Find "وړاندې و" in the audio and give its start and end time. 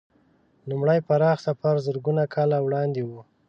2.61-3.11